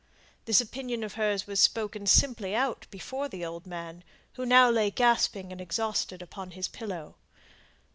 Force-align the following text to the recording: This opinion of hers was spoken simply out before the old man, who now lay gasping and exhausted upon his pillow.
This 0.45 0.59
opinion 0.59 1.03
of 1.03 1.13
hers 1.13 1.45
was 1.45 1.59
spoken 1.59 2.07
simply 2.07 2.55
out 2.55 2.87
before 2.89 3.29
the 3.29 3.45
old 3.45 3.67
man, 3.67 4.03
who 4.33 4.47
now 4.47 4.67
lay 4.67 4.89
gasping 4.89 5.51
and 5.51 5.61
exhausted 5.61 6.23
upon 6.23 6.49
his 6.57 6.67
pillow. 6.67 7.17